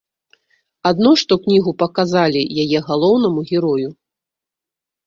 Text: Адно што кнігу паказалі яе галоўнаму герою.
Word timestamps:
Адно 0.91 1.11
што 1.23 1.33
кнігу 1.43 1.75
паказалі 1.83 2.41
яе 2.65 2.79
галоўнаму 2.89 3.39
герою. 3.53 3.89